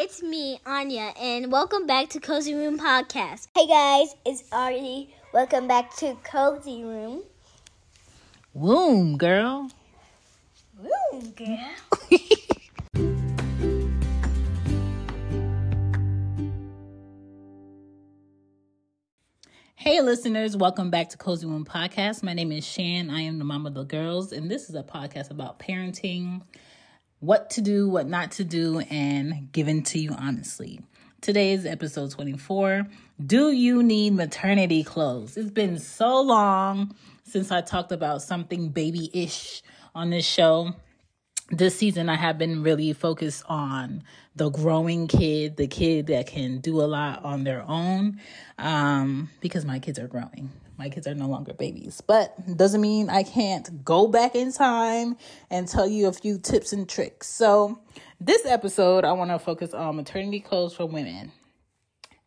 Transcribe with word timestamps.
It's 0.00 0.22
me, 0.22 0.60
Anya, 0.64 1.12
and 1.20 1.50
welcome 1.50 1.84
back 1.84 2.10
to 2.10 2.20
Cozy 2.20 2.54
Room 2.54 2.78
Podcast. 2.78 3.48
Hey 3.52 3.66
guys, 3.66 4.14
it's 4.24 4.44
Artie. 4.52 5.12
Welcome 5.34 5.66
back 5.66 5.96
to 5.96 6.16
Cozy 6.22 6.84
Room. 6.84 7.24
Womb, 8.54 9.18
girl. 9.18 9.68
Woo, 10.80 11.22
girl. 11.34 11.58
Hey, 19.74 20.02
listeners, 20.02 20.56
welcome 20.56 20.90
back 20.90 21.08
to 21.08 21.16
Cozy 21.16 21.46
Womb 21.46 21.64
Podcast. 21.64 22.22
My 22.22 22.34
name 22.34 22.52
is 22.52 22.68
Chan. 22.70 23.10
I 23.10 23.22
am 23.22 23.38
the 23.38 23.44
mom 23.44 23.66
of 23.66 23.74
the 23.74 23.84
girls, 23.84 24.32
and 24.32 24.50
this 24.50 24.68
is 24.68 24.74
a 24.74 24.82
podcast 24.82 25.30
about 25.30 25.58
parenting, 25.58 26.42
what 27.20 27.50
to 27.50 27.60
do, 27.60 27.88
what 27.88 28.06
not 28.06 28.32
to 28.32 28.44
do, 28.44 28.80
and 28.80 29.50
given 29.52 29.82
to 29.84 29.98
you 29.98 30.14
honestly. 30.18 30.80
Today 31.20 31.52
is 31.52 31.66
episode 31.66 32.10
24. 32.12 32.86
Do 33.24 33.50
you 33.50 33.82
need 33.82 34.14
maternity 34.14 34.84
clothes? 34.84 35.36
It's 35.36 35.50
been 35.50 35.78
so 35.78 36.20
long 36.20 36.94
since 37.24 37.50
I 37.50 37.60
talked 37.60 37.92
about 37.92 38.22
something 38.22 38.68
baby 38.68 39.10
ish 39.12 39.62
on 39.94 40.10
this 40.10 40.26
show 40.26 40.74
this 41.50 41.76
season 41.76 42.08
I 42.08 42.16
have 42.16 42.36
been 42.36 42.62
really 42.62 42.92
focused 42.92 43.42
on 43.48 44.02
the 44.36 44.50
growing 44.50 45.08
kid, 45.08 45.56
the 45.56 45.66
kid 45.66 46.08
that 46.08 46.26
can 46.26 46.58
do 46.58 46.80
a 46.80 46.84
lot 46.84 47.24
on 47.24 47.44
their 47.44 47.62
own, 47.62 48.20
um, 48.58 49.30
because 49.40 49.64
my 49.64 49.78
kids 49.78 49.98
are 49.98 50.08
growing. 50.08 50.50
My 50.78 50.88
kids 50.88 51.08
are 51.08 51.14
no 51.14 51.26
longer 51.26 51.52
babies, 51.52 52.00
but 52.00 52.56
doesn't 52.56 52.80
mean 52.80 53.10
I 53.10 53.24
can't 53.24 53.84
go 53.84 54.06
back 54.06 54.36
in 54.36 54.52
time 54.52 55.16
and 55.50 55.66
tell 55.66 55.88
you 55.88 56.06
a 56.06 56.12
few 56.12 56.38
tips 56.38 56.72
and 56.72 56.88
tricks. 56.88 57.26
So, 57.26 57.80
this 58.20 58.46
episode, 58.46 59.04
I 59.04 59.10
want 59.12 59.32
to 59.32 59.40
focus 59.40 59.74
on 59.74 59.96
maternity 59.96 60.38
clothes 60.38 60.74
for 60.74 60.86
women. 60.86 61.32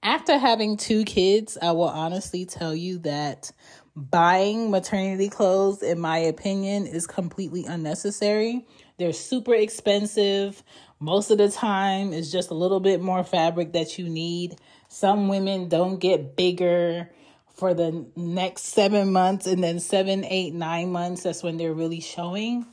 After 0.04 0.38
having 0.38 0.76
two 0.76 1.06
kids, 1.06 1.58
I 1.62 1.72
will 1.72 1.88
honestly 1.88 2.46
tell 2.46 2.76
you 2.76 2.98
that 3.00 3.52
buying 3.96 4.70
maternity 4.70 5.30
clothes, 5.30 5.82
in 5.82 6.02
my 6.02 6.18
opinion, 6.18 6.88
is 6.88 7.08
completely 7.08 7.64
unnecessary. 7.66 8.66
They're 8.98 9.14
super 9.14 9.54
expensive. 9.54 10.62
Most 11.00 11.32
of 11.32 11.38
the 11.38 11.50
time, 11.50 12.12
it's 12.12 12.32
just 12.32 12.50
a 12.50 12.56
little 12.56 12.82
bit 12.82 13.02
more 13.02 13.24
fabric 13.24 13.72
that 13.74 13.98
you 13.98 14.10
need. 14.10 14.58
Some 14.90 15.30
women 15.30 15.70
don't 15.70 16.00
get 16.00 16.36
bigger 16.36 17.10
for 17.56 17.74
the 17.74 18.06
next 18.16 18.64
seven 18.66 19.12
months, 19.12 19.48
and 19.48 19.64
then 19.64 19.80
seven, 19.80 20.26
eight, 20.26 20.54
nine 20.54 20.92
months, 20.92 21.24
that's 21.24 21.44
when 21.44 21.58
they're 21.58 21.74
really 21.74 22.00
showing. 22.00 22.66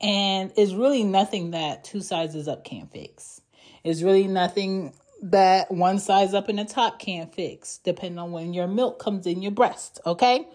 And 0.00 0.52
it's 0.56 0.72
really 0.72 1.04
nothing 1.04 1.52
that 1.52 1.84
two 1.84 2.00
sizes 2.00 2.48
up 2.48 2.64
can't 2.64 2.90
fix. 2.92 3.40
It's 3.82 4.02
really 4.02 4.26
nothing 4.26 4.92
that 5.22 5.70
one 5.70 5.98
size 5.98 6.34
up 6.34 6.48
in 6.48 6.56
the 6.56 6.64
top 6.64 6.98
can't 6.98 7.34
fix, 7.34 7.78
depending 7.78 8.18
on 8.18 8.32
when 8.32 8.52
your 8.52 8.66
milk 8.66 8.98
comes 8.98 9.26
in 9.26 9.42
your 9.42 9.52
breast, 9.52 10.00
okay? 10.04 10.46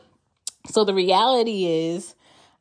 So 0.69 0.83
the 0.83 0.93
reality 0.93 1.65
is, 1.65 2.13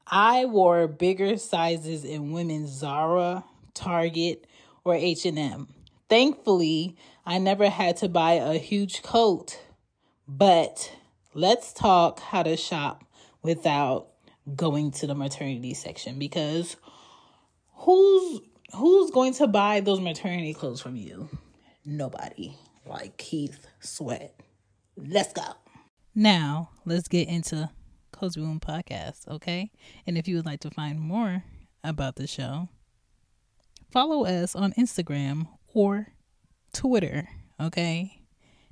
I 0.07 0.47
wore 0.47 0.89
bigger 0.89 1.37
sizes 1.37 2.05
in 2.05 2.33
women's 2.33 2.71
Zara, 2.71 3.45
Target, 3.75 4.47
or 4.85 4.95
H&M. 4.95 5.69
Thankfully, 6.09 6.97
I 7.25 7.39
never 7.39 7.69
had 7.69 7.99
to 7.99 8.09
buy 8.09 8.33
a 8.33 8.55
huge 8.55 9.03
coat. 9.03 9.61
But 10.27 10.93
let's 11.35 11.73
talk 11.73 12.21
how 12.21 12.43
to 12.43 12.57
shop 12.57 13.05
without 13.43 14.09
going 14.57 14.91
to 14.91 15.07
the 15.07 15.15
maternity 15.15 15.75
section 15.75 16.19
because 16.19 16.77
who's 17.75 18.41
who's 18.77 19.11
going 19.11 19.35
to 19.35 19.47
buy 19.47 19.81
those 19.81 20.01
maternity 20.01 20.55
clothes 20.55 20.81
from 20.81 20.97
you? 20.97 21.29
Nobody. 21.85 22.55
Like 22.87 23.17
Keith 23.17 23.67
Sweat. 23.81 24.35
Let's 24.97 25.33
go. 25.33 25.43
Now, 26.15 26.71
let's 26.85 27.09
get 27.09 27.29
into 27.29 27.71
Cozy 28.13 28.41
Womb 28.41 28.61
Podcast, 28.61 29.29
okay? 29.29 29.71
And 30.07 30.19
if 30.19 30.27
you 30.27 30.37
would 30.37 30.47
like 30.47 30.61
to 30.61 30.71
find 30.71 31.01
more 31.01 31.45
about 31.85 32.17
the 32.17 32.27
show, 32.27 32.69
follow 33.91 34.27
us 34.27 34.57
on 34.57 34.73
Instagram 34.73 35.47
or 35.73 36.09
Twitter, 36.73 37.29
okay? 37.61 38.21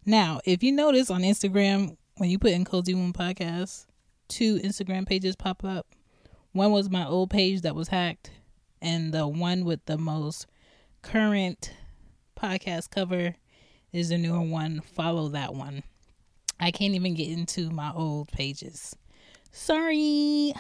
Now, 0.04 0.40
if 0.44 0.62
you 0.62 0.72
notice 0.72 1.10
on 1.10 1.22
Instagram, 1.22 1.96
when 2.18 2.30
you 2.30 2.38
put 2.38 2.50
in 2.50 2.64
Cozy 2.64 2.94
Womb 2.94 3.12
Podcast, 3.12 3.86
two 4.26 4.58
Instagram 4.58 5.06
pages 5.06 5.36
pop 5.36 5.64
up. 5.64 5.86
One 6.52 6.72
was 6.72 6.90
my 6.90 7.06
old 7.06 7.30
page 7.30 7.60
that 7.62 7.76
was 7.76 7.88
hacked, 7.88 8.32
and 8.82 9.14
the 9.14 9.26
one 9.28 9.64
with 9.64 9.84
the 9.86 9.96
most 9.96 10.46
current 11.00 11.72
podcast 12.36 12.90
cover 12.90 13.36
is 13.92 14.08
the 14.08 14.18
newer 14.18 14.40
one. 14.40 14.80
Follow 14.80 15.28
that 15.28 15.54
one. 15.54 15.84
I 16.58 16.72
can't 16.72 16.94
even 16.94 17.14
get 17.14 17.28
into 17.28 17.70
my 17.70 17.92
old 17.94 18.32
pages. 18.32 18.96
Sorry. 19.52 20.52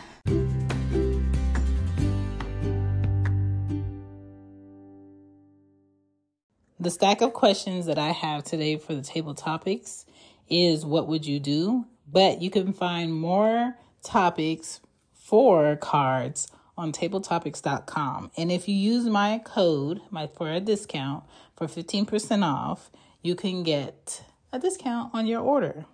The 6.80 6.90
stack 6.90 7.20
of 7.20 7.32
questions 7.32 7.86
that 7.86 7.98
I 7.98 8.12
have 8.12 8.44
today 8.44 8.76
for 8.76 8.94
the 8.94 9.02
table 9.02 9.34
topics 9.34 10.06
is 10.50 10.84
what 10.84 11.08
would 11.08 11.26
you 11.26 11.40
do? 11.40 11.86
But 12.10 12.40
you 12.40 12.50
can 12.50 12.72
find 12.72 13.14
more 13.14 13.76
topics 14.02 14.80
for 15.12 15.76
cards 15.76 16.48
on 16.76 16.92
tabletopics.com. 16.92 18.30
And 18.36 18.52
if 18.52 18.68
you 18.68 18.74
use 18.74 19.04
my 19.06 19.42
code 19.44 20.00
my 20.10 20.26
for 20.26 20.50
a 20.50 20.60
discount 20.60 21.24
for 21.56 21.66
15% 21.66 22.44
off, 22.44 22.90
you 23.20 23.34
can 23.34 23.62
get 23.62 24.24
a 24.52 24.58
discount 24.58 25.12
on 25.12 25.26
your 25.26 25.40
order. 25.40 25.84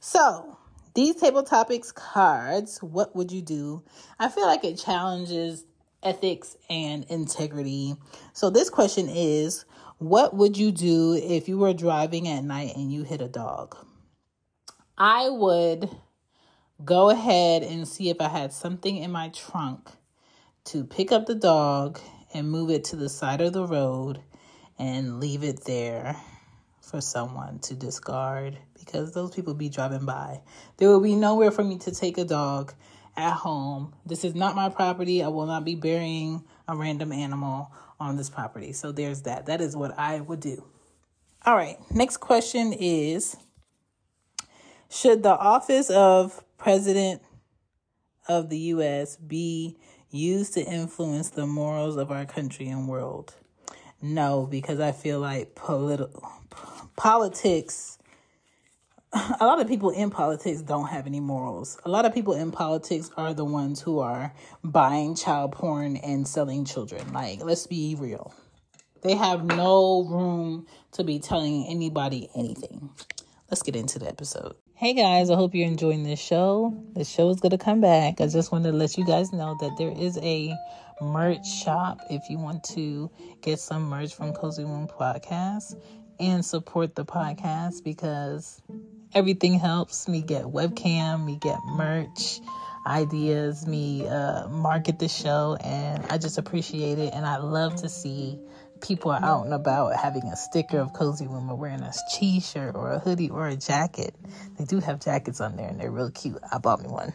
So, 0.00 0.58
these 0.94 1.16
table 1.16 1.42
topics 1.42 1.90
cards, 1.90 2.82
what 2.82 3.16
would 3.16 3.32
you 3.32 3.40
do? 3.40 3.82
I 4.18 4.28
feel 4.28 4.46
like 4.46 4.64
it 4.64 4.76
challenges 4.76 5.64
ethics 6.02 6.56
and 6.68 7.04
integrity. 7.04 7.94
So, 8.32 8.50
this 8.50 8.68
question 8.68 9.08
is 9.08 9.64
What 9.98 10.34
would 10.34 10.58
you 10.58 10.72
do 10.72 11.14
if 11.14 11.48
you 11.48 11.56
were 11.56 11.72
driving 11.72 12.28
at 12.28 12.44
night 12.44 12.76
and 12.76 12.92
you 12.92 13.04
hit 13.04 13.22
a 13.22 13.28
dog? 13.28 13.76
I 15.04 15.30
would 15.30 15.90
go 16.84 17.10
ahead 17.10 17.64
and 17.64 17.88
see 17.88 18.08
if 18.08 18.20
I 18.20 18.28
had 18.28 18.52
something 18.52 18.96
in 18.96 19.10
my 19.10 19.30
trunk 19.30 19.90
to 20.66 20.84
pick 20.84 21.10
up 21.10 21.26
the 21.26 21.34
dog 21.34 21.98
and 22.32 22.48
move 22.48 22.70
it 22.70 22.84
to 22.84 22.94
the 22.94 23.08
side 23.08 23.40
of 23.40 23.52
the 23.52 23.66
road 23.66 24.22
and 24.78 25.18
leave 25.18 25.42
it 25.42 25.64
there 25.64 26.14
for 26.80 27.00
someone 27.00 27.58
to 27.62 27.74
discard 27.74 28.56
because 28.78 29.10
those 29.12 29.34
people 29.34 29.54
be 29.54 29.68
driving 29.68 30.06
by. 30.06 30.40
There 30.76 30.88
will 30.88 31.00
be 31.00 31.16
nowhere 31.16 31.50
for 31.50 31.64
me 31.64 31.78
to 31.78 31.92
take 31.92 32.16
a 32.16 32.24
dog 32.24 32.72
at 33.16 33.32
home. 33.32 33.94
This 34.06 34.22
is 34.22 34.36
not 34.36 34.54
my 34.54 34.68
property. 34.68 35.20
I 35.20 35.26
will 35.26 35.46
not 35.46 35.64
be 35.64 35.74
burying 35.74 36.44
a 36.68 36.76
random 36.76 37.10
animal 37.10 37.72
on 37.98 38.16
this 38.16 38.30
property. 38.30 38.72
So 38.72 38.92
there's 38.92 39.22
that. 39.22 39.46
That 39.46 39.60
is 39.60 39.76
what 39.76 39.98
I 39.98 40.20
would 40.20 40.38
do. 40.38 40.64
All 41.44 41.56
right. 41.56 41.78
Next 41.90 42.18
question 42.18 42.72
is 42.72 43.36
Should 44.92 45.22
the 45.22 45.34
office 45.34 45.88
of 45.88 46.44
President 46.58 47.22
of 48.28 48.50
the 48.50 48.58
U.S. 48.58 49.16
be 49.16 49.78
used 50.10 50.52
to 50.52 50.60
influence 50.60 51.30
the 51.30 51.46
morals 51.46 51.96
of 51.96 52.10
our 52.10 52.26
country 52.26 52.68
and 52.68 52.86
world? 52.86 53.34
No, 54.02 54.46
because 54.50 54.80
I 54.80 54.92
feel 54.92 55.18
like 55.18 55.54
political 55.54 56.30
politics 56.94 57.96
a 59.14 59.46
lot 59.46 59.60
of 59.60 59.68
people 59.68 59.88
in 59.90 60.10
politics 60.10 60.60
don't 60.60 60.88
have 60.88 61.06
any 61.06 61.20
morals. 61.20 61.78
A 61.86 61.88
lot 61.88 62.04
of 62.04 62.12
people 62.12 62.34
in 62.34 62.50
politics 62.50 63.10
are 63.16 63.32
the 63.32 63.44
ones 63.46 63.80
who 63.80 63.98
are 63.98 64.34
buying 64.62 65.14
child 65.14 65.52
porn 65.52 65.96
and 65.96 66.28
selling 66.28 66.66
children. 66.66 67.12
Like, 67.14 67.42
let's 67.42 67.66
be 67.66 67.94
real. 67.98 68.34
They 69.02 69.14
have 69.14 69.44
no 69.44 70.04
room 70.04 70.66
to 70.92 71.04
be 71.04 71.18
telling 71.18 71.66
anybody 71.66 72.28
anything. 72.34 72.90
Let's 73.52 73.62
get 73.62 73.76
into 73.76 73.98
the 73.98 74.08
episode. 74.08 74.54
Hey 74.76 74.94
guys, 74.94 75.28
I 75.28 75.34
hope 75.34 75.54
you're 75.54 75.66
enjoying 75.66 76.04
this 76.04 76.18
show. 76.18 76.74
The 76.94 77.04
show 77.04 77.28
is 77.28 77.40
going 77.40 77.50
to 77.50 77.58
come 77.58 77.82
back. 77.82 78.22
I 78.22 78.26
just 78.26 78.50
wanted 78.50 78.70
to 78.70 78.76
let 78.78 78.96
you 78.96 79.04
guys 79.04 79.30
know 79.30 79.58
that 79.60 79.76
there 79.76 79.90
is 79.90 80.18
a 80.22 80.56
merch 81.02 81.46
shop 81.46 82.00
if 82.08 82.30
you 82.30 82.38
want 82.38 82.64
to 82.76 83.10
get 83.42 83.58
some 83.58 83.90
merch 83.90 84.14
from 84.14 84.32
Cozy 84.32 84.64
Womb 84.64 84.88
Podcast 84.88 85.78
and 86.18 86.42
support 86.42 86.94
the 86.94 87.04
podcast 87.04 87.84
because 87.84 88.62
everything 89.14 89.58
helps 89.58 90.08
me 90.08 90.22
get 90.22 90.44
webcam, 90.44 91.26
me 91.26 91.36
get 91.38 91.58
merch 91.66 92.40
ideas, 92.86 93.66
me 93.66 94.08
uh, 94.08 94.48
market 94.48 94.98
the 94.98 95.08
show, 95.08 95.58
and 95.62 96.06
I 96.06 96.16
just 96.16 96.38
appreciate 96.38 96.98
it. 96.98 97.12
And 97.12 97.26
I 97.26 97.36
love 97.36 97.76
to 97.82 97.90
see 97.90 98.38
people 98.82 99.10
are 99.10 99.22
out 99.22 99.44
and 99.44 99.54
about 99.54 99.96
having 99.96 100.24
a 100.24 100.36
sticker 100.36 100.78
of 100.78 100.92
Cozy 100.92 101.26
Womb 101.26 101.48
wearing 101.56 101.80
a 101.80 101.92
t-shirt 102.12 102.74
or 102.74 102.92
a 102.92 102.98
hoodie 102.98 103.30
or 103.30 103.48
a 103.48 103.56
jacket. 103.56 104.14
They 104.58 104.64
do 104.64 104.80
have 104.80 105.00
jackets 105.00 105.40
on 105.40 105.56
there, 105.56 105.68
and 105.68 105.80
they're 105.80 105.90
real 105.90 106.10
cute. 106.10 106.38
I 106.52 106.58
bought 106.58 106.82
me 106.82 106.88
one. 106.88 107.12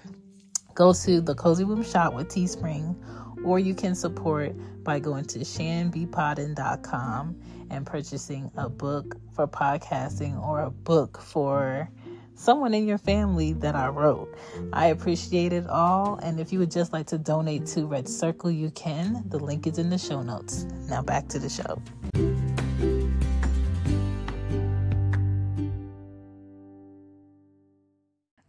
Go 0.73 0.93
to 0.93 1.21
the 1.21 1.35
Cozy 1.35 1.63
Womb 1.63 1.83
shop 1.83 2.13
with 2.13 2.29
Teespring, 2.29 2.95
or 3.43 3.59
you 3.59 3.75
can 3.75 3.95
support 3.95 4.55
by 4.83 4.99
going 4.99 5.25
to 5.25 5.39
chanbepoddin.com 5.39 7.41
and 7.69 7.85
purchasing 7.85 8.51
a 8.55 8.69
book 8.69 9.17
for 9.33 9.47
podcasting 9.47 10.41
or 10.41 10.61
a 10.61 10.71
book 10.71 11.21
for 11.21 11.89
someone 12.37 12.73
in 12.73 12.87
your 12.87 12.97
family 12.97 13.53
that 13.53 13.75
I 13.75 13.89
wrote. 13.89 14.33
I 14.71 14.87
appreciate 14.87 15.51
it 15.51 15.67
all. 15.67 16.17
And 16.21 16.39
if 16.39 16.53
you 16.53 16.59
would 16.59 16.71
just 16.71 16.93
like 16.93 17.07
to 17.07 17.17
donate 17.17 17.65
to 17.67 17.85
Red 17.85 18.07
Circle, 18.07 18.51
you 18.51 18.69
can. 18.71 19.23
The 19.27 19.39
link 19.39 19.67
is 19.67 19.77
in 19.77 19.89
the 19.89 19.97
show 19.97 20.21
notes. 20.21 20.63
Now 20.87 21.01
back 21.01 21.27
to 21.29 21.39
the 21.39 21.49
show. 21.49 21.81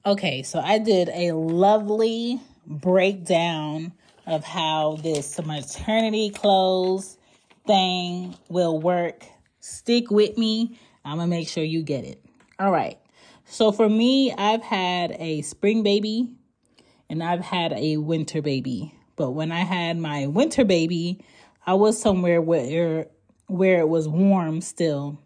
Okay, 0.07 0.43
so 0.43 0.61
I 0.61 0.79
did 0.79 1.11
a 1.11 1.33
lovely 1.33 2.41
breakdown 2.67 3.93
of 4.27 4.45
how 4.45 4.97
this 5.03 5.39
maternity 5.45 6.31
clothes 6.31 7.19
thing 7.67 8.35
will 8.49 8.79
work. 8.79 9.25
Stick 9.61 10.11
with 10.11 10.39
me. 10.39 10.79
I'm 11.05 11.17
going 11.17 11.29
to 11.29 11.37
make 11.37 11.49
sure 11.49 11.65
you 11.65 11.83
get 11.83 12.05
it. 12.05 12.25
All 12.59 12.71
right. 12.71 12.99
So 13.51 13.73
for 13.73 13.89
me, 13.89 14.31
I've 14.33 14.63
had 14.63 15.17
a 15.19 15.41
spring 15.43 15.83
baby 15.83 16.29
and 17.09 17.23
I've 17.23 17.41
had 17.41 17.73
a 17.73 17.97
winter 17.97 18.43
baby. 18.43 18.95
But 19.17 19.31
when 19.31 19.51
I 19.51 19.61
had 19.61 19.97
my 19.97 20.27
winter 20.27 20.65
baby, 20.65 21.25
I 21.67 21.75
was 21.75 22.01
somewhere 22.01 22.41
where 22.43 23.07
where 23.47 23.81
it 23.81 23.89
was 23.89 24.07
warm 24.07 24.61
still, 24.61 25.19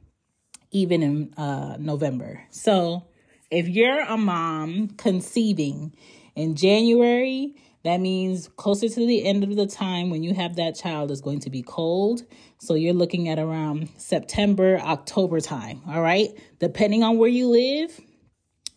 even 0.71 1.03
in 1.03 1.35
uh, 1.35 1.77
November. 1.81 2.45
So 2.51 3.09
if 3.51 3.67
you're 3.69 4.01
a 4.01 4.17
mom 4.17 4.91
conceiving 4.97 5.93
in 6.37 6.55
January, 6.55 7.57
that 7.83 7.99
means 7.99 8.49
closer 8.57 8.89
to 8.89 9.07
the 9.07 9.25
end 9.25 9.43
of 9.43 9.57
the 9.57 9.67
time 9.67 10.09
when 10.09 10.23
you 10.23 10.33
have 10.35 10.55
that 10.57 10.77
child 10.77 11.11
is 11.11 11.21
going 11.21 11.41
to 11.41 11.51
be 11.51 11.63
cold. 11.63 12.23
So 12.59 12.75
you're 12.75 12.95
looking 12.95 13.29
at 13.29 13.41
around 13.41 13.89
September, 13.97 14.79
October 14.79 15.41
time. 15.41 15.83
All 15.89 16.01
right. 16.01 16.31
Depending 16.61 17.03
on 17.03 17.19
where 17.19 17.29
you 17.29 17.49
live, 17.49 18.01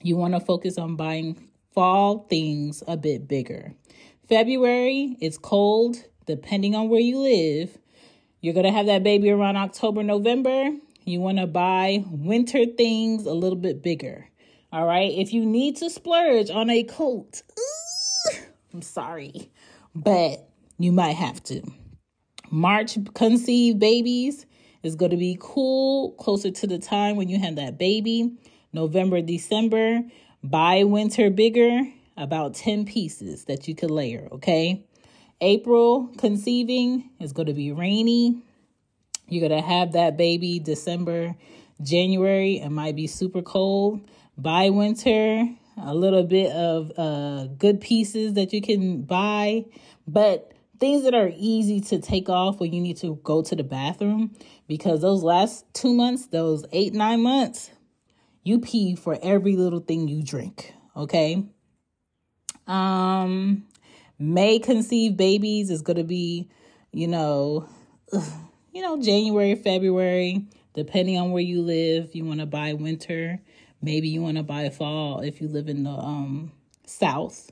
you 0.06 0.16
want 0.16 0.36
to 0.36 0.40
focus 0.40 0.78
on 0.78 0.96
buying 0.96 1.50
fall 1.74 2.28
things 2.30 2.84
a 2.88 2.96
bit 2.96 3.28
bigger. 3.28 3.74
February, 4.30 5.18
it's 5.20 5.40
cold. 5.40 5.98
Depending 6.28 6.76
on 6.76 6.90
where 6.90 7.00
you 7.00 7.18
live, 7.18 7.76
you're 8.40 8.54
going 8.54 8.68
to 8.68 8.72
have 8.72 8.86
that 8.86 9.02
baby 9.02 9.32
around 9.32 9.58
October, 9.58 10.04
November. 10.04 10.70
You 11.06 11.22
want 11.22 11.40
to 11.40 11.48
buy 11.48 12.04
winter 12.08 12.68
things 12.68 13.26
a 13.26 13.34
little 13.34 13.58
bit 13.58 13.82
bigger. 13.82 14.30
All 14.72 14.86
right. 14.86 15.12
If 15.12 15.34
you 15.34 15.44
need 15.44 15.78
to 15.78 15.90
splurge 15.90 16.52
on 16.52 16.70
a 16.70 16.84
coat, 16.84 17.42
I'm 18.76 18.84
sorry, 18.84 19.50
but 19.96 20.48
you 20.78 20.92
might 20.92 21.16
have 21.16 21.44
to. 21.46 21.64
March 22.52 23.00
conceived 23.16 23.80
babies 23.80 24.46
is 24.84 24.96
going 24.96 25.12
to 25.12 25.18
be 25.18 25.36
cool 25.40 26.12
closer 26.12 26.52
to 26.52 26.68
the 26.68 26.78
time 26.78 27.16
when 27.16 27.28
you 27.28 27.40
have 27.40 27.56
that 27.56 27.80
baby. 27.80 28.38
November, 28.76 29.22
December, 29.22 30.02
buy 30.44 30.84
winter 30.84 31.30
bigger, 31.30 31.82
about 32.18 32.54
10 32.56 32.86
pieces 32.86 33.46
that 33.46 33.68
you 33.68 33.74
could 33.74 33.90
layer, 33.90 34.28
okay? 34.34 34.86
April 35.40 36.12
conceiving 36.18 37.10
is 37.22 37.32
going 37.32 37.48
to 37.48 37.54
be 37.54 37.72
rainy. 37.72 38.44
You're 39.30 39.48
going 39.48 39.62
to 39.62 39.68
have 39.68 39.94
that 39.94 40.18
baby 40.18 40.60
December, 40.60 41.36
January, 41.82 42.60
it 42.60 42.70
might 42.70 42.98
be 42.98 43.08
super 43.08 43.42
cold. 43.42 44.02
By 44.38 44.70
winter, 44.70 45.48
a 45.82 45.96
little 45.96 46.24
bit 46.24 46.52
of 46.52 46.92
uh, 46.98 47.48
good 47.58 47.80
pieces 47.80 48.34
that 48.34 48.52
you 48.52 48.62
can 48.62 49.04
buy, 49.04 49.66
but 50.06 50.52
things 50.82 51.04
that 51.04 51.14
are 51.14 51.32
easy 51.38 51.80
to 51.80 52.00
take 52.00 52.28
off 52.28 52.60
when 52.60 52.74
you 52.74 52.82
need 52.82 52.98
to 52.98 53.16
go 53.24 53.42
to 53.42 53.56
the 53.56 53.64
bathroom 53.64 54.36
because 54.68 55.02
those 55.02 55.24
last 55.24 55.66
two 55.74 55.94
months, 55.94 56.28
those 56.28 56.66
eight, 56.74 56.94
nine 56.94 57.22
months, 57.24 57.72
you 58.46 58.60
pee 58.60 58.96
for 58.96 59.20
every 59.22 59.58
little 59.58 59.82
thing 59.82 60.08
you 60.08 60.24
drink, 60.24 60.74
okay? 60.96 61.44
Um, 62.68 63.66
May 64.18 64.60
conceive 64.60 65.18
babies 65.18 65.70
is 65.70 65.82
going 65.82 65.98
to 65.98 66.06
be, 66.06 66.50
you 66.94 67.10
know, 67.10 67.68
you 68.72 68.82
know, 68.82 69.02
January, 69.02 69.56
February, 69.56 70.48
depending 70.74 71.18
on 71.18 71.32
where 71.32 71.44
you 71.44 71.62
live. 71.62 72.16
You 72.16 72.24
want 72.24 72.40
to 72.40 72.46
buy 72.46 72.72
winter 72.72 73.42
Maybe 73.86 74.08
you 74.08 74.24
want 74.24 74.38
to 74.38 74.44
buy 74.44 74.68
fall 74.70 75.20
if 75.20 75.42
you 75.42 75.48
live 75.48 75.70
in 75.70 75.84
the 75.84 75.92
um, 75.92 76.52
South. 76.88 77.52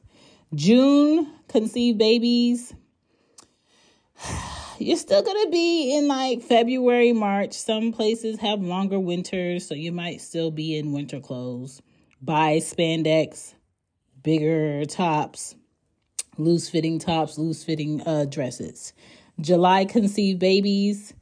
June, 0.56 1.32
conceive 1.48 2.00
babies. 2.00 2.74
You're 4.80 4.98
still 4.98 5.22
going 5.22 5.46
to 5.46 5.52
be 5.52 5.96
in 5.96 6.08
like 6.08 6.42
February, 6.42 7.14
March. 7.14 7.54
Some 7.54 7.92
places 7.92 8.40
have 8.40 8.62
longer 8.62 9.00
winters, 9.00 9.68
so 9.68 9.76
you 9.76 9.92
might 9.92 10.22
still 10.22 10.52
be 10.52 10.78
in 10.78 10.92
winter 10.92 11.20
clothes. 11.20 11.82
Buy 12.22 12.58
spandex, 12.58 13.54
bigger 14.24 14.86
tops, 14.86 15.56
loose 16.38 16.70
fitting 16.70 17.00
tops, 17.00 17.38
loose 17.38 17.64
fitting 17.64 18.02
uh, 18.02 18.26
dresses. 18.26 18.94
July, 19.40 19.86
conceive 19.86 20.40
babies 20.40 21.14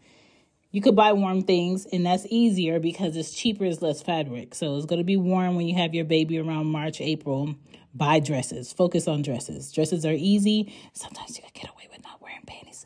you 0.73 0.79
could 0.79 0.95
buy 0.95 1.11
warm 1.11 1.41
things, 1.41 1.85
and 1.85 2.05
that's 2.05 2.25
easier 2.29 2.79
because 2.79 3.17
it's 3.17 3.33
cheaper, 3.33 3.65
it's 3.65 3.81
less 3.81 4.01
fabric. 4.01 4.55
So 4.55 4.77
it's 4.77 4.85
going 4.85 4.99
to 4.99 5.05
be 5.05 5.17
warm 5.17 5.57
when 5.57 5.67
you 5.67 5.75
have 5.75 5.93
your 5.93 6.05
baby 6.05 6.39
around 6.39 6.67
March, 6.67 7.01
April. 7.01 7.55
Buy 7.93 8.19
dresses. 8.19 8.71
Focus 8.71 9.05
on 9.05 9.21
dresses. 9.21 9.69
Dresses 9.73 10.05
are 10.05 10.13
easy. 10.13 10.73
Sometimes 10.93 11.37
you 11.37 11.43
can 11.43 11.51
get 11.53 11.69
away 11.71 11.89
with 11.91 12.01
not 12.03 12.21
wearing 12.21 12.43
panties. 12.47 12.85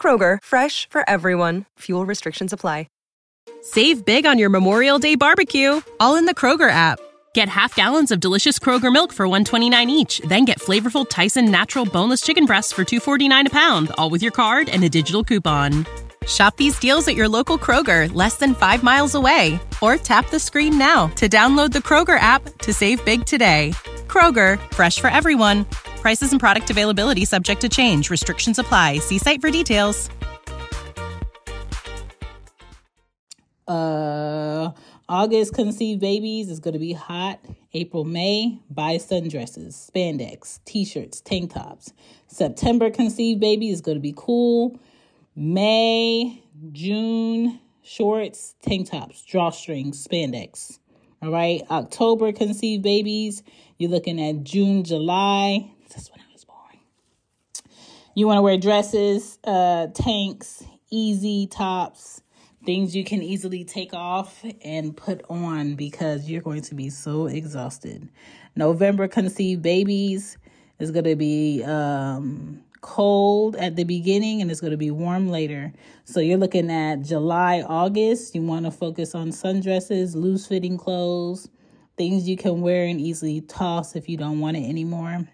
Kroger, 0.00 0.38
fresh 0.40 0.88
for 0.88 1.02
everyone. 1.10 1.64
Fuel 1.80 2.06
restrictions 2.06 2.52
apply. 2.52 2.86
Save 3.68 4.04
big 4.04 4.26
on 4.26 4.38
your 4.38 4.48
Memorial 4.48 5.00
Day 5.00 5.16
barbecue, 5.16 5.80
all 5.98 6.14
in 6.14 6.26
the 6.26 6.34
Kroger 6.34 6.70
app. 6.70 7.00
Get 7.34 7.48
half 7.48 7.74
gallons 7.74 8.12
of 8.12 8.20
delicious 8.20 8.60
Kroger 8.60 8.92
milk 8.92 9.12
for 9.12 9.26
129 9.26 9.90
each, 9.90 10.20
then 10.20 10.44
get 10.44 10.60
flavorful 10.60 11.04
Tyson 11.08 11.50
natural 11.50 11.84
boneless 11.84 12.20
chicken 12.20 12.46
breasts 12.46 12.72
for 12.72 12.84
249 12.84 13.48
a 13.48 13.50
pound, 13.50 13.90
all 13.98 14.08
with 14.08 14.22
your 14.22 14.30
card 14.30 14.68
and 14.68 14.84
a 14.84 14.88
digital 14.88 15.24
coupon. 15.24 15.84
Shop 16.28 16.56
these 16.56 16.78
deals 16.78 17.08
at 17.08 17.16
your 17.16 17.28
local 17.28 17.58
Kroger, 17.58 18.08
less 18.14 18.36
than 18.36 18.54
5 18.54 18.84
miles 18.84 19.16
away, 19.16 19.58
or 19.82 19.96
tap 19.96 20.30
the 20.30 20.38
screen 20.38 20.78
now 20.78 21.08
to 21.16 21.28
download 21.28 21.72
the 21.72 21.80
Kroger 21.80 22.18
app 22.20 22.42
to 22.58 22.72
save 22.72 23.04
big 23.04 23.26
today. 23.26 23.72
Kroger, 24.06 24.60
fresh 24.72 25.00
for 25.00 25.10
everyone. 25.10 25.66
Prices 26.06 26.30
and 26.30 26.38
product 26.38 26.70
availability 26.70 27.24
subject 27.24 27.60
to 27.62 27.68
change. 27.68 28.10
Restrictions 28.10 28.60
apply. 28.60 28.98
See 28.98 29.18
site 29.18 29.40
for 29.40 29.50
details. 29.50 30.08
Uh, 33.66 34.70
August 35.08 35.54
conceived 35.54 36.00
babies 36.00 36.48
is 36.48 36.60
going 36.60 36.74
to 36.74 36.78
be 36.78 36.92
hot. 36.92 37.40
April, 37.74 38.04
May, 38.04 38.60
buy 38.70 38.98
sundresses, 38.98 39.90
spandex, 39.90 40.60
t-shirts, 40.64 41.20
tank 41.22 41.52
tops. 41.54 41.92
September 42.28 42.88
conceived 42.88 43.40
baby 43.40 43.70
is 43.70 43.80
going 43.80 43.96
to 43.96 44.00
be 44.00 44.14
cool. 44.16 44.78
May, 45.34 46.40
June, 46.70 47.58
shorts, 47.82 48.54
tank 48.62 48.92
tops, 48.92 49.24
drawstrings, 49.28 50.06
spandex. 50.06 50.78
All 51.20 51.32
right. 51.32 51.62
October 51.68 52.30
conceived 52.30 52.84
babies. 52.84 53.42
You're 53.78 53.90
looking 53.90 54.22
at 54.22 54.44
June, 54.44 54.84
July. 54.84 55.72
That's 55.96 56.10
when 56.10 56.20
I 56.20 56.30
was 56.30 56.44
born. 56.44 56.58
You 58.14 58.26
want 58.26 58.36
to 58.36 58.42
wear 58.42 58.58
dresses, 58.58 59.38
uh, 59.44 59.86
tanks, 59.94 60.62
easy 60.90 61.46
tops, 61.46 62.20
things 62.66 62.94
you 62.94 63.02
can 63.02 63.22
easily 63.22 63.64
take 63.64 63.94
off 63.94 64.44
and 64.62 64.94
put 64.94 65.22
on 65.30 65.74
because 65.74 66.28
you're 66.28 66.42
going 66.42 66.60
to 66.60 66.74
be 66.74 66.90
so 66.90 67.28
exhausted. 67.28 68.10
November 68.54 69.08
conceived 69.08 69.62
babies 69.62 70.36
is 70.78 70.90
going 70.90 71.06
to 71.06 71.16
be 71.16 71.64
um, 71.64 72.62
cold 72.82 73.56
at 73.56 73.76
the 73.76 73.84
beginning 73.84 74.42
and 74.42 74.50
it's 74.50 74.60
going 74.60 74.72
to 74.72 74.76
be 74.76 74.90
warm 74.90 75.30
later. 75.30 75.72
So 76.04 76.20
you're 76.20 76.36
looking 76.36 76.70
at 76.70 77.00
July, 77.00 77.62
August. 77.62 78.34
You 78.34 78.42
want 78.42 78.66
to 78.66 78.70
focus 78.70 79.14
on 79.14 79.30
sundresses, 79.30 80.14
loose 80.14 80.46
fitting 80.46 80.76
clothes, 80.76 81.48
things 81.96 82.28
you 82.28 82.36
can 82.36 82.60
wear 82.60 82.84
and 82.84 83.00
easily 83.00 83.40
toss 83.40 83.96
if 83.96 84.10
you 84.10 84.18
don't 84.18 84.40
want 84.40 84.58
it 84.58 84.68
anymore. 84.68 85.26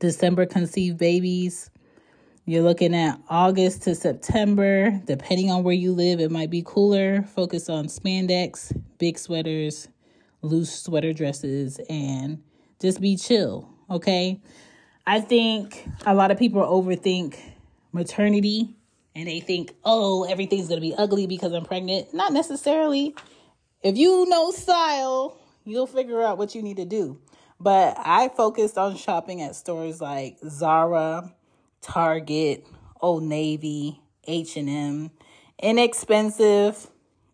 December 0.00 0.46
conceived 0.46 0.98
babies. 0.98 1.70
You're 2.46 2.62
looking 2.62 2.94
at 2.94 3.20
August 3.28 3.82
to 3.82 3.94
September. 3.94 4.90
Depending 5.04 5.50
on 5.50 5.62
where 5.62 5.74
you 5.74 5.92
live, 5.92 6.20
it 6.20 6.30
might 6.30 6.50
be 6.50 6.62
cooler. 6.64 7.22
Focus 7.22 7.68
on 7.68 7.84
spandex, 7.84 8.76
big 8.98 9.18
sweaters, 9.18 9.88
loose 10.40 10.82
sweater 10.82 11.12
dresses, 11.12 11.78
and 11.90 12.42
just 12.80 13.00
be 13.00 13.16
chill, 13.16 13.68
okay? 13.90 14.40
I 15.06 15.20
think 15.20 15.86
a 16.06 16.14
lot 16.14 16.30
of 16.30 16.38
people 16.38 16.62
overthink 16.62 17.38
maternity 17.92 18.74
and 19.14 19.28
they 19.28 19.40
think, 19.40 19.74
oh, 19.84 20.24
everything's 20.24 20.68
gonna 20.68 20.80
be 20.80 20.94
ugly 20.96 21.26
because 21.26 21.52
I'm 21.52 21.64
pregnant. 21.64 22.14
Not 22.14 22.32
necessarily. 22.32 23.14
If 23.82 23.98
you 23.98 24.26
know 24.28 24.50
style, 24.50 25.36
you'll 25.64 25.86
figure 25.86 26.22
out 26.22 26.38
what 26.38 26.54
you 26.54 26.62
need 26.62 26.78
to 26.78 26.86
do. 26.86 27.20
But 27.60 27.96
I 27.98 28.28
focused 28.28 28.78
on 28.78 28.96
shopping 28.96 29.42
at 29.42 29.54
stores 29.54 30.00
like 30.00 30.38
Zara, 30.48 31.34
Target, 31.82 32.66
Old 33.00 33.22
Navy, 33.22 34.00
H&M. 34.26 35.10
Inexpensive. 35.62 36.86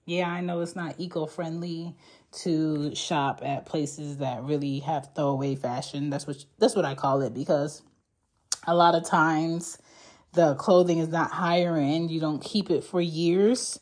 Yeah, 0.05 0.29
I 0.29 0.41
know 0.41 0.61
it's 0.61 0.75
not 0.75 0.97
eco-friendly 0.99 1.95
to 2.43 2.95
shop 2.95 3.41
at 3.45 3.67
places 3.67 4.19
that 4.19 4.43
really 4.43 4.81
have 4.81 5.11
throwaway 5.15 5.55
fashion. 5.55 6.11
That's 6.11 6.27
what 6.27 6.45
that's 6.59 6.77
what 6.77 6.85
I 6.85 6.95
call 6.95 7.23
it 7.23 7.33
because 7.33 7.83
a 8.67 8.75
lot 8.75 8.95
of 8.95 9.05
times 9.05 9.79
the 10.33 10.55
clothing 10.57 10.99
is 10.99 11.09
not 11.09 11.31
higher 11.31 11.77
end. 11.77 12.11
You 12.11 12.21
don't 12.21 12.43
keep 12.43 12.71
it 12.71 12.85
for 12.85 13.01
years 13.01 13.81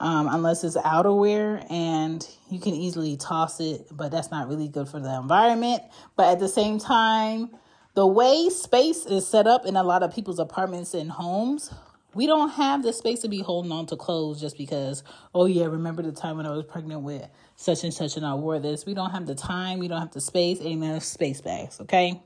um, 0.00 0.28
unless 0.28 0.64
it's 0.64 0.76
outerwear, 0.76 1.64
and 1.70 2.26
you 2.50 2.58
can 2.58 2.74
easily 2.74 3.16
toss 3.16 3.60
it. 3.60 3.86
But 3.92 4.10
that's 4.10 4.30
not 4.30 4.48
really 4.48 4.68
good 4.68 4.88
for 4.88 4.98
the 4.98 5.14
environment. 5.14 5.82
But 6.16 6.32
at 6.32 6.40
the 6.40 6.48
same 6.48 6.78
time, 6.78 7.50
the 7.94 8.06
way 8.06 8.48
space 8.48 9.06
is 9.06 9.26
set 9.26 9.46
up 9.46 9.64
in 9.66 9.76
a 9.76 9.82
lot 9.84 10.02
of 10.02 10.14
people's 10.14 10.38
apartments 10.38 10.94
and 10.94 11.10
homes 11.10 11.70
we 12.14 12.26
don't 12.26 12.50
have 12.50 12.82
the 12.82 12.92
space 12.92 13.20
to 13.20 13.28
be 13.28 13.40
holding 13.40 13.70
on 13.72 13.86
to 13.86 13.96
clothes 13.96 14.40
just 14.40 14.58
because, 14.58 15.04
oh 15.34 15.46
yeah, 15.46 15.66
remember 15.66 16.02
the 16.02 16.12
time 16.12 16.36
when 16.36 16.46
I 16.46 16.50
was 16.50 16.64
pregnant 16.64 17.02
with 17.02 17.26
such 17.56 17.84
and 17.84 17.94
such 17.94 18.16
and 18.16 18.26
I 18.26 18.34
wore 18.34 18.58
this. 18.58 18.84
We 18.84 18.94
don't 18.94 19.10
have 19.10 19.26
the 19.26 19.34
time, 19.34 19.78
we 19.78 19.88
don't 19.88 20.00
have 20.00 20.12
the 20.12 20.20
space, 20.20 20.60
and 20.60 20.68
enough 20.68 21.04
space 21.04 21.40
bags, 21.40 21.80
okay? 21.82 22.20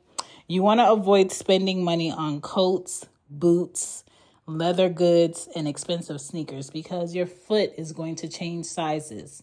You 0.46 0.62
want 0.62 0.80
to 0.80 0.90
avoid 0.90 1.32
spending 1.32 1.84
money 1.84 2.10
on 2.10 2.40
coats, 2.40 3.06
boots, 3.28 4.04
leather 4.46 4.88
goods, 4.88 5.48
and 5.54 5.66
expensive 5.66 6.20
sneakers 6.20 6.70
because 6.70 7.14
your 7.14 7.26
foot 7.26 7.72
is 7.76 7.92
going 7.92 8.16
to 8.16 8.28
change 8.28 8.66
sizes. 8.66 9.42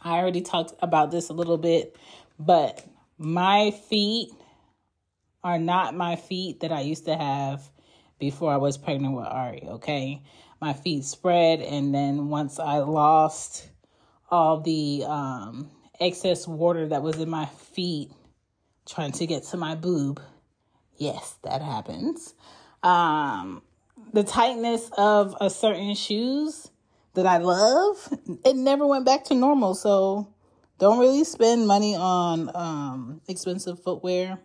I 0.00 0.18
already 0.18 0.40
talked 0.40 0.74
about 0.80 1.10
this 1.10 1.28
a 1.28 1.32
little 1.32 1.58
bit, 1.58 1.96
but 2.38 2.84
my 3.16 3.70
feet 3.70 4.30
are 5.42 5.58
not 5.58 5.94
my 5.94 6.16
feet 6.16 6.60
that 6.60 6.72
I 6.72 6.80
used 6.80 7.04
to 7.06 7.16
have 7.16 7.68
before 8.18 8.52
I 8.52 8.56
was 8.56 8.76
pregnant 8.76 9.14
with 9.14 9.26
Ari, 9.26 9.62
okay? 9.64 10.22
My 10.60 10.72
feet 10.72 11.04
spread, 11.04 11.60
and 11.60 11.94
then 11.94 12.28
once 12.28 12.58
I 12.58 12.78
lost 12.78 13.68
all 14.30 14.60
the 14.60 15.04
um, 15.06 15.70
excess 16.00 16.46
water 16.46 16.88
that 16.88 17.02
was 17.02 17.18
in 17.18 17.30
my 17.30 17.46
feet 17.46 18.10
trying 18.86 19.12
to 19.12 19.26
get 19.26 19.44
to 19.44 19.56
my 19.56 19.76
boob, 19.76 20.20
yes, 20.96 21.36
that 21.44 21.62
happens. 21.62 22.34
Um, 22.82 23.62
the 24.12 24.24
tightness 24.24 24.90
of 24.96 25.36
a 25.40 25.50
certain 25.50 25.94
shoes 25.94 26.70
that 27.14 27.26
I 27.26 27.38
love, 27.38 28.12
it 28.44 28.56
never 28.56 28.86
went 28.86 29.04
back 29.04 29.24
to 29.24 29.34
normal. 29.34 29.74
So 29.74 30.28
don't 30.78 30.98
really 30.98 31.24
spend 31.24 31.66
money 31.66 31.96
on 31.96 32.50
um, 32.54 33.20
expensive 33.28 33.82
footwear 33.82 34.38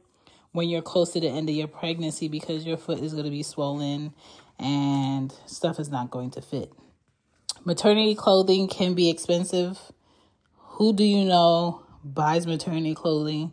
when 0.52 0.70
you're 0.70 0.82
close 0.82 1.14
to 1.14 1.20
the 1.20 1.28
end 1.28 1.50
of 1.50 1.56
your 1.56 1.68
pregnancy 1.68 2.28
because 2.28 2.66
your 2.66 2.78
foot 2.78 3.00
is 3.00 3.14
going 3.14 3.26
to 3.26 3.32
be 3.32 3.44
swollen 3.44 4.14
and 4.60 5.34
stuff 5.46 5.80
is 5.80 5.90
not 5.90 6.12
going 6.12 6.32
to 6.32 6.42
fit. 6.42 6.72
Maternity 7.66 8.16
clothing 8.16 8.68
can 8.68 8.94
be 8.94 9.10
expensive. 9.10 9.80
Who 10.58 10.94
do 10.94 11.04
you 11.04 11.26
know 11.26 11.84
buys 12.04 12.46
maternity 12.46 12.96
clothing 12.96 13.52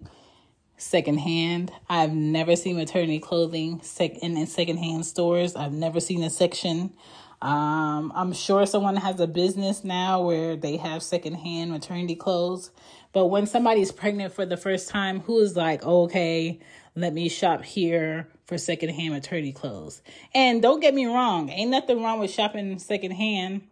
secondhand? 0.81 1.73
I've 1.89 2.13
never 2.13 2.57
seen 2.57 2.77
maternity 2.77 3.19
clothing 3.19 3.81
sec- 3.83 4.19
in, 4.19 4.37
in 4.37 4.47
secondhand 4.47 5.07
stores. 5.07 5.57
I've 5.57 5.73
never 5.73 6.01
seen 6.01 6.23
a 6.23 6.31
section. 6.31 6.95
Um, 7.43 8.13
I'm 8.15 8.33
sure 8.33 8.67
someone 8.67 8.97
has 8.97 9.19
a 9.19 9.27
business 9.27 9.83
now 9.83 10.23
where 10.23 10.57
they 10.57 10.77
have 10.77 11.03
secondhand 11.03 11.71
maternity 11.71 12.15
clothes. 12.15 12.71
But 13.13 13.27
when 13.27 13.47
somebody's 13.47 13.93
pregnant 13.93 14.35
for 14.35 14.45
the 14.45 14.57
first 14.57 14.89
time, 14.89 15.21
who 15.21 15.39
is 15.41 15.57
like, 15.57 15.85
okay, 15.85 16.61
let 16.95 17.13
me 17.15 17.29
shop 17.29 17.65
here 17.65 18.29
for 18.47 18.59
secondhand 18.59 19.15
maternity 19.15 19.53
clothes. 19.53 20.03
And 20.35 20.61
don't 20.61 20.81
get 20.81 20.95
me 20.95 21.07
wrong, 21.07 21.49
ain't 21.51 21.71
nothing 21.71 22.03
wrong 22.03 22.21
with 22.21 22.31
shopping 22.31 22.79
secondhand. 22.79 23.63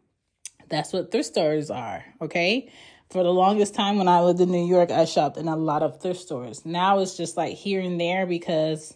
That's 0.69 0.93
what 0.93 1.11
thrift 1.11 1.29
stores 1.29 1.71
are, 1.71 2.05
okay? 2.21 2.71
For 3.11 3.23
the 3.23 3.33
longest 3.33 3.75
time 3.75 3.97
when 3.97 4.07
I 4.07 4.21
lived 4.21 4.41
in 4.41 4.51
New 4.51 4.67
York, 4.67 4.91
I 4.91 5.07
shopped 5.07 5.39
in 5.39 5.49
a 5.49 5.57
lot 5.57 5.83
of 5.83 5.99
thrift 5.99 6.21
stores. 6.21 6.67
Now 6.67 6.99
it's 6.99 7.17
just 7.17 7.39
like 7.39 7.55
here 7.55 7.81
and 7.81 7.99
there 7.99 8.27
because 8.27 8.95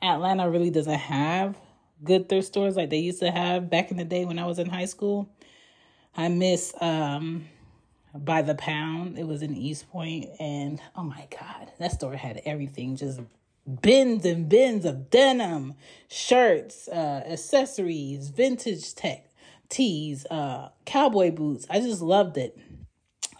Atlanta 0.00 0.48
really 0.48 0.70
doesn't 0.70 0.98
have 0.98 1.58
good 2.04 2.28
thrift 2.28 2.46
stores 2.46 2.76
like 2.76 2.90
they 2.90 2.98
used 2.98 3.18
to 3.20 3.30
have 3.30 3.68
back 3.68 3.90
in 3.90 3.96
the 3.96 4.04
day 4.04 4.24
when 4.24 4.38
I 4.38 4.46
was 4.46 4.60
in 4.60 4.68
high 4.68 4.84
school. 4.84 5.28
I 6.16 6.28
miss 6.28 6.72
um 6.80 7.46
by 8.14 8.42
the 8.42 8.54
pound. 8.54 9.18
It 9.18 9.26
was 9.26 9.42
in 9.42 9.56
East 9.56 9.90
Point 9.90 10.26
and 10.38 10.80
oh 10.94 11.02
my 11.02 11.26
god, 11.30 11.72
that 11.80 11.90
store 11.90 12.14
had 12.14 12.40
everything 12.46 12.94
just 12.94 13.20
bins 13.82 14.24
and 14.24 14.48
bins 14.48 14.84
of 14.84 15.10
denim, 15.10 15.74
shirts, 16.08 16.86
uh, 16.86 17.24
accessories, 17.26 18.28
vintage 18.28 18.94
tech, 18.94 19.28
tees, 19.68 20.24
uh, 20.26 20.68
cowboy 20.84 21.32
boots. 21.32 21.66
I 21.68 21.80
just 21.80 22.00
loved 22.00 22.38
it. 22.38 22.56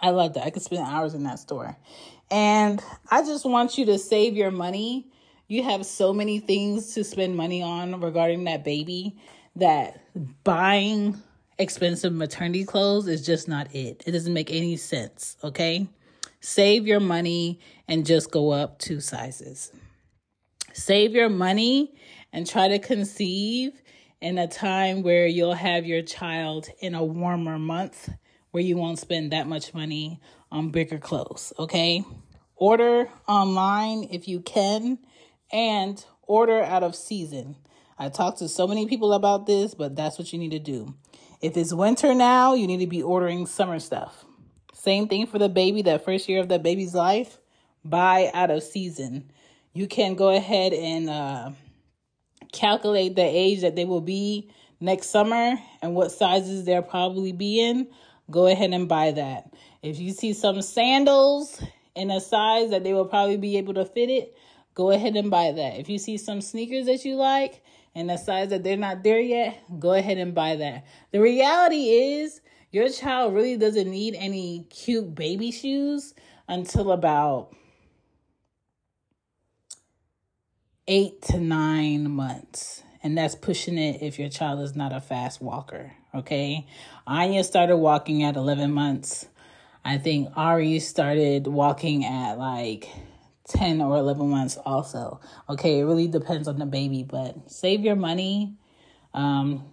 I 0.01 0.11
love 0.11 0.35
that. 0.35 0.45
I 0.45 0.51
could 0.51 0.63
spend 0.63 0.87
hours 0.87 1.15
in 1.15 1.25
that 1.25 1.39
store. 1.39 1.77
And 2.31 2.83
I 3.11 3.23
just 3.23 3.45
want 3.45 3.77
you 3.77 3.87
to 3.87 3.99
save 3.99 4.37
your 4.37 4.51
money. 4.51 5.07
You 5.49 5.65
have 5.65 5.85
so 5.85 6.13
many 6.13 6.39
things 6.39 6.95
to 6.95 7.05
spend 7.05 7.37
money 7.37 7.63
on 7.63 8.01
regarding 8.01 8.45
that 8.45 8.65
baby 8.65 9.19
that 9.57 10.01
buying 10.45 11.21
expensive 11.59 12.13
maternity 12.13 12.65
clothes 12.65 13.07
is 13.09 13.25
just 13.25 13.49
not 13.49 13.75
it. 13.75 14.03
It 14.07 14.13
doesn't 14.13 14.33
make 14.33 14.51
any 14.51 14.77
sense, 14.77 15.37
okay? 15.45 15.89
Save 16.41 16.87
your 16.87 17.01
money 17.01 17.61
and 17.87 18.07
just 18.07 18.31
go 18.31 18.51
up 18.51 18.79
two 18.79 19.01
sizes. 19.01 19.73
Save 20.73 21.13
your 21.13 21.29
money 21.29 21.93
and 22.33 22.47
try 22.47 22.69
to 22.69 22.79
conceive 22.79 23.73
in 24.21 24.39
a 24.39 24.47
time 24.47 25.03
where 25.03 25.27
you'll 25.27 25.53
have 25.55 25.85
your 25.85 26.03
child 26.03 26.69
in 26.81 26.95
a 26.95 27.05
warmer 27.05 27.59
month 27.59 28.09
where 28.51 28.63
you 28.63 28.77
won't 28.77 28.99
spend 28.99 29.33
that 29.33 29.47
much 29.47 29.75
money 29.75 30.21
on 30.51 30.71
bigger 30.71 30.99
clothes, 30.99 31.53
okay? 31.59 32.05
Order 32.57 33.09
online 33.29 34.09
if 34.11 34.29
you 34.29 34.41
can 34.41 34.99
and 35.53 36.05
order 36.23 36.63
out 36.63 36.83
of 36.83 36.95
season. 36.95 37.57
I 37.99 38.09
talked 38.09 38.39
to 38.39 38.49
so 38.49 38.67
many 38.67 38.87
people 38.87 39.13
about 39.13 39.47
this, 39.47 39.75
but 39.75 39.97
that's 39.97 40.19
what 40.19 40.33
you 40.33 40.39
need 40.39 40.53
to 40.53 40.59
do. 40.59 40.95
If 41.41 41.57
it's 41.57 41.73
winter 41.73 42.15
now, 42.15 42.55
you 42.55 42.67
need 42.67 42.81
to 42.81 42.87
be 42.87 43.03
ordering 43.03 43.47
summer 43.47 43.79
stuff. 43.79 44.25
Same 44.75 45.09
thing 45.09 45.27
for 45.27 45.39
the 45.39 45.49
baby, 45.49 45.83
that 45.83 46.05
first 46.05 46.29
year 46.29 46.41
of 46.41 46.49
the 46.49 46.59
baby's 46.59 46.95
life, 46.95 47.39
buy 47.85 48.31
out 48.35 48.51
of 48.51 48.63
season 48.63 49.31
you 49.73 49.87
can 49.87 50.15
go 50.15 50.31
ahead 50.31 50.73
and 50.73 51.09
uh, 51.09 51.51
calculate 52.53 53.17
the 53.17 53.23
age 53.23 53.61
that 53.61 53.77
they 53.77 53.85
will 53.85 54.01
be 54.01 54.51
next 54.81 55.11
summer 55.11 55.55
and 55.83 55.95
what 55.95 56.11
sizes 56.11 56.65
they'll 56.65 56.83
probably 56.83 57.33
be 57.33 57.61
in. 57.61 57.89
Go 58.31 58.47
ahead 58.47 58.73
and 58.73 58.89
buy 58.89 59.13
that. 59.13 59.53
If 59.83 59.99
you 59.99 60.13
see 60.13 60.33
some 60.33 60.63
sandals 60.63 61.61
in 61.95 62.11
a 62.11 62.21
size 62.21 62.71
that 62.71 62.85
they 62.85 62.93
will 62.93 63.07
probably 63.07 63.37
be 63.37 63.59
able 63.59 63.75
to 63.75 63.85
fit 63.85 64.11
it, 64.11 64.37
go 64.75 64.91
ahead 64.91 65.17
and 65.17 65.31
buy 65.31 65.53
that. 65.53 65.79
If 65.79 65.89
you 65.89 65.99
see 65.99 66.17
some 66.17 66.41
sneakers 66.41 66.87
that 66.87 67.05
you 67.05 67.17
like 67.17 67.63
and 67.95 68.11
a 68.11 68.19
size 68.19 68.51
that 68.51 68.63
they're 68.63 68.77
not 68.77 69.03
there 69.03 69.21
yet, 69.21 69.59
go 69.79 69.93
ahead 69.95 70.19
and 70.19 70.35
buy 70.35 70.57
that. 70.57 70.87
The 71.13 71.21
reality 71.21 71.89
is, 71.89 72.41
your 72.73 72.89
child 72.89 73.35
really 73.35 73.57
doesn't 73.57 73.91
need 73.91 74.15
any 74.15 74.65
cute 74.71 75.13
baby 75.15 75.51
shoes 75.51 76.15
until 76.47 76.93
about 76.93 77.53
eight 80.87 81.21
to 81.23 81.41
nine 81.41 82.11
months. 82.11 82.85
And 83.03 83.19
that's 83.19 83.35
pushing 83.35 83.79
it 83.79 84.03
if 84.03 84.19
your 84.19 84.29
child 84.29 84.61
is 84.61 84.77
not 84.77 84.93
a 84.93 85.01
fast 85.01 85.41
walker. 85.41 85.93
Okay. 86.15 86.67
Anya 87.07 87.45
started 87.45 87.77
walking 87.77 88.23
at 88.23 88.37
11 88.37 88.73
months. 88.73 89.27
I 89.85 89.99
think 89.99 90.29
Ari 90.37 90.79
started 90.81 91.47
walking 91.47 92.05
at 92.05 92.35
like 92.39 92.89
10 93.49 93.81
or 93.81 93.97
11 93.97 94.29
months 94.29 94.59
also. 94.65 95.21
Okay, 95.49 95.81
it 95.81 95.85
really 95.85 96.09
depends 96.09 96.49
on 96.49 96.59
the 96.59 96.67
baby, 96.67 97.03
but 97.03 97.51
save 97.51 97.81
your 97.81 97.97
money. 97.97 98.55
Um, 99.15 99.73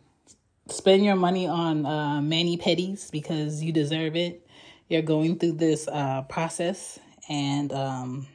spend 0.68 1.04
your 1.04 1.16
money 1.16 1.48
on 1.48 1.86
uh, 1.86 2.22
mani 2.22 2.58
pedis 2.58 3.12
because 3.12 3.64
you 3.64 3.72
deserve 3.72 4.16
it. 4.16 4.48
You're 4.90 5.02
going 5.02 5.38
through 5.38 5.54
this 5.54 5.88
uh, 5.88 6.22
process, 6.24 6.98
and 7.28 7.74
um, 7.74 8.28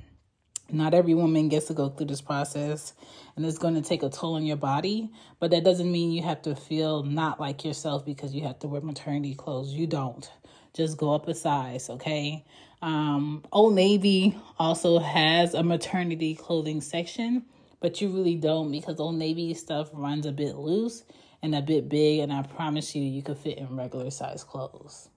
not 0.73 0.95
every 0.95 1.15
woman 1.15 1.49
gets 1.49 1.67
to 1.67 1.75
go 1.75 1.89
through 1.89 2.07
this 2.07 2.21
process, 2.21 2.95
and 3.37 3.45
it's 3.45 3.59
going 3.59 3.75
to 3.75 3.83
take 3.83 4.03
a 4.03 4.09
toll 4.09 4.35
on 4.35 4.45
your 4.45 4.57
body. 4.57 5.11
But 5.39 5.51
that 5.51 5.65
doesn't 5.65 5.91
mean 5.91 6.13
you 6.13 6.23
have 6.23 6.43
to 6.43 6.55
feel 6.55 7.03
not 7.03 7.41
like 7.41 7.65
yourself 7.65 8.05
because 8.05 8.35
you 8.35 8.43
have 8.43 8.59
to 8.61 8.69
wear 8.69 8.81
maternity 8.81 9.35
clothes. 9.35 9.73
You 9.73 9.87
don't. 9.87 10.29
Just 10.75 10.97
go 10.97 11.15
up 11.15 11.29
a 11.29 11.35
size, 11.35 11.91
okay? 11.91 12.45
Um, 12.81 13.45
Old 13.53 13.75
Navy 13.75 14.37
also 14.59 14.99
has 14.99 15.55
a 15.55 15.63
maternity 15.63 16.35
clothing 16.35 16.81
section, 16.81 17.45
but 17.81 18.01
you 18.01 18.09
really 18.09 18.37
don't 18.37 18.73
because 18.73 18.99
Old 18.99 19.17
Navy 19.17 19.55
stuff 19.55 19.91
runs 19.93 20.27
a 20.27 20.33
bit 20.33 20.57
loose 20.57 21.05
and 21.43 21.55
a 21.55 21.63
bit 21.63 21.89
big, 21.89 22.21
and 22.21 22.33
I 22.33 22.43
promise 22.43 22.95
you, 22.95 23.03
you 23.03 23.23
could 23.23 23.37
fit 23.37 23.59
in 23.59 23.77
regular 23.77 24.11
size 24.11 24.45
clothes. 24.45 25.09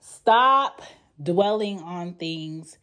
Stop 0.00 0.82
dwelling 1.22 1.78
on 1.80 2.14
things 2.14 2.78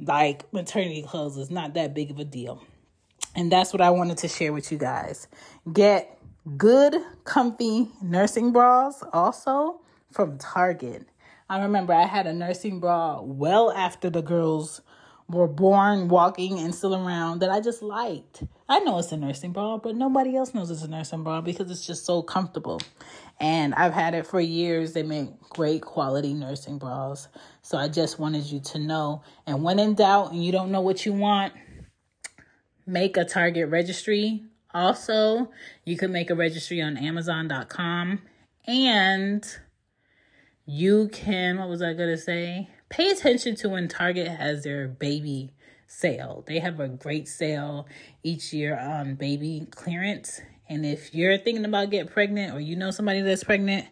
like 0.00 0.52
maternity 0.52 1.02
clothes 1.02 1.36
is 1.36 1.50
not 1.50 1.74
that 1.74 1.94
big 1.94 2.10
of 2.10 2.18
a 2.18 2.24
deal. 2.24 2.62
And 3.34 3.50
that's 3.50 3.72
what 3.72 3.80
I 3.80 3.90
wanted 3.90 4.18
to 4.18 4.28
share 4.28 4.52
with 4.52 4.72
you 4.72 4.78
guys. 4.78 5.28
Get 5.72 6.18
good, 6.56 6.94
comfy 7.24 7.88
nursing 8.02 8.52
bras 8.52 9.02
also 9.12 9.80
from 10.10 10.38
Target. 10.38 11.06
I 11.48 11.62
remember 11.62 11.92
I 11.92 12.06
had 12.06 12.26
a 12.26 12.32
nursing 12.32 12.80
bra 12.80 13.20
well 13.22 13.70
after 13.72 14.10
the 14.10 14.22
girls 14.22 14.80
were 15.30 15.48
born, 15.48 16.08
walking, 16.08 16.58
and 16.58 16.74
still 16.74 16.94
around 16.94 17.40
that 17.40 17.50
I 17.50 17.60
just 17.60 17.82
liked. 17.82 18.42
I 18.68 18.80
know 18.80 18.98
it's 18.98 19.12
a 19.12 19.16
nursing 19.16 19.52
bra, 19.52 19.78
but 19.78 19.94
nobody 19.96 20.36
else 20.36 20.54
knows 20.54 20.70
it's 20.70 20.82
a 20.82 20.88
nursing 20.88 21.22
bra 21.22 21.40
because 21.40 21.70
it's 21.70 21.86
just 21.86 22.04
so 22.04 22.22
comfortable. 22.22 22.80
And 23.38 23.74
I've 23.74 23.92
had 23.92 24.14
it 24.14 24.26
for 24.26 24.40
years. 24.40 24.92
They 24.92 25.02
make 25.02 25.40
great 25.48 25.82
quality 25.82 26.34
nursing 26.34 26.78
bras. 26.78 27.28
So 27.62 27.78
I 27.78 27.88
just 27.88 28.18
wanted 28.18 28.44
you 28.44 28.60
to 28.60 28.78
know. 28.78 29.22
And 29.46 29.62
when 29.62 29.78
in 29.78 29.94
doubt 29.94 30.32
and 30.32 30.44
you 30.44 30.52
don't 30.52 30.70
know 30.70 30.80
what 30.80 31.06
you 31.06 31.12
want, 31.12 31.52
make 32.86 33.16
a 33.16 33.24
Target 33.24 33.70
registry. 33.70 34.44
Also, 34.74 35.50
you 35.84 35.96
can 35.96 36.12
make 36.12 36.30
a 36.30 36.34
registry 36.34 36.82
on 36.82 36.96
Amazon.com. 36.96 38.22
And 38.66 39.44
you 40.66 41.08
can, 41.08 41.58
what 41.58 41.68
was 41.68 41.82
I 41.82 41.94
going 41.94 42.10
to 42.10 42.18
say? 42.18 42.68
Pay 42.90 43.10
attention 43.10 43.54
to 43.54 43.68
when 43.70 43.88
Target 43.88 44.28
has 44.28 44.64
their 44.64 44.88
baby 44.88 45.52
sale. 45.86 46.44
They 46.46 46.58
have 46.58 46.78
a 46.80 46.88
great 46.88 47.28
sale 47.28 47.86
each 48.22 48.52
year 48.52 48.78
on 48.78 49.14
baby 49.14 49.66
clearance. 49.70 50.40
And 50.68 50.84
if 50.84 51.14
you're 51.14 51.38
thinking 51.38 51.64
about 51.64 51.90
getting 51.90 52.08
pregnant 52.08 52.54
or 52.54 52.60
you 52.60 52.76
know 52.76 52.90
somebody 52.90 53.22
that's 53.22 53.42
pregnant, 53.42 53.86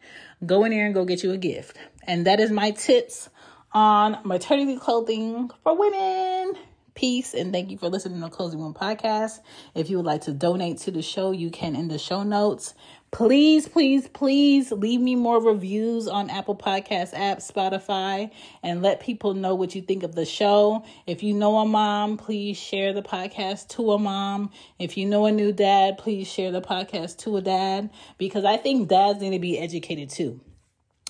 go 0.45 0.65
in 0.65 0.71
there 0.73 0.85
and 0.85 0.95
go 0.95 1.05
get 1.05 1.23
you 1.23 1.33
a 1.33 1.39
gift. 1.39 1.77
And 2.03 2.27
that 2.27 2.41
is 2.41 2.51
my 2.51 2.73
tips 2.73 3.31
on 3.73 4.19
maternity 4.25 4.77
clothing 4.77 5.51
for 5.63 5.77
women. 5.77 6.55
Peace 6.95 7.33
and 7.33 7.53
thank 7.53 7.71
you 7.71 7.79
for 7.79 7.89
listening 7.89 8.21
to 8.21 8.29
Cozy 8.29 8.57
Womb 8.57 8.75
Podcast. 8.75 9.39
If 9.75 9.89
you 9.89 9.99
would 9.99 10.07
like 10.07 10.23
to 10.23 10.33
donate 10.33 10.79
to 10.79 10.91
the 10.91 11.03
show, 11.03 11.31
you 11.31 11.51
can 11.51 11.77
in 11.77 11.87
the 11.87 11.99
show 11.99 12.25
notes. 12.25 12.75
Please, 13.11 13.67
please, 13.67 14.07
please 14.07 14.71
leave 14.71 15.01
me 15.01 15.17
more 15.17 15.43
reviews 15.43 16.07
on 16.07 16.29
Apple 16.29 16.55
Podcast 16.55 17.15
app, 17.15 17.39
Spotify, 17.39 18.31
and 18.63 18.83
let 18.83 19.01
people 19.01 19.33
know 19.33 19.55
what 19.55 19.75
you 19.75 19.81
think 19.81 20.03
of 20.03 20.15
the 20.15 20.27
show. 20.27 20.85
If 21.07 21.23
you 21.23 21.33
know 21.33 21.57
a 21.57 21.65
mom, 21.65 22.19
please 22.19 22.59
share 22.59 22.93
the 22.93 23.03
podcast 23.03 23.69
to 23.69 23.93
a 23.93 23.99
mom. 23.99 24.51
If 24.79 24.99
you 24.99 25.07
know 25.07 25.25
a 25.25 25.33
new 25.33 25.53
dad, 25.53 25.97
please 25.97 26.31
share 26.31 26.53
the 26.53 26.61
podcast 26.61 27.17
to 27.19 27.39
a 27.39 27.41
dad 27.41 27.89
because 28.19 28.45
I 28.45 28.59
think 28.59 28.89
dads 28.89 29.21
need 29.21 29.31
to 29.31 29.39
be 29.39 29.59
educated 29.59 30.11
too. 30.11 30.41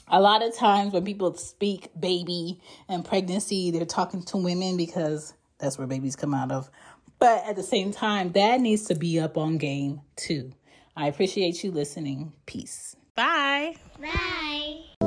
A 0.07 0.21
lot 0.21 0.43
of 0.43 0.57
times 0.57 0.93
when 0.93 1.05
people 1.05 1.35
speak 1.35 1.91
baby 1.99 2.61
and 2.89 3.05
pregnancy, 3.05 3.73
they're 3.73 3.85
talking 3.85 4.23
to 4.27 4.37
women 4.37 4.77
because 4.77 5.35
that's 5.59 5.77
where 5.77 5.87
babies 5.89 6.15
come 6.15 6.33
out 6.33 6.53
of. 6.53 6.71
But 7.19 7.45
at 7.45 7.57
the 7.57 7.65
same 7.65 7.91
time, 7.91 8.29
dad 8.29 8.61
needs 8.61 8.85
to 8.85 8.95
be 8.95 9.19
up 9.19 9.37
on 9.37 9.59
game 9.59 10.01
too. 10.15 10.53
I 10.99 11.07
appreciate 11.07 11.63
you 11.63 11.71
listening. 11.71 12.33
Peace. 12.45 12.97
Bye. 13.15 13.77
Bye. 14.01 15.07